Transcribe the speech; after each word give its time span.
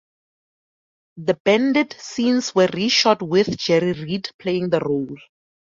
The 1.17 1.35
Bandit 1.45 1.95
scenes 1.99 2.55
were 2.55 2.69
re-shot 2.73 3.21
with 3.21 3.55
Jerry 3.57 3.93
Reed 3.93 4.31
playing 4.39 4.71
the 4.71 4.79
role. 4.79 5.15